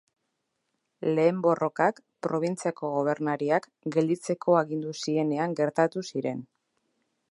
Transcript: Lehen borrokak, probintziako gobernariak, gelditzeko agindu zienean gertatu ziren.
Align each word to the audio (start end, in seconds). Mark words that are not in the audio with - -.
Lehen 1.19 1.43
borrokak, 1.47 2.01
probintziako 2.29 2.91
gobernariak, 2.97 3.69
gelditzeko 3.97 4.59
agindu 4.65 4.97
zienean 5.05 5.59
gertatu 5.63 6.09
ziren. 6.13 6.47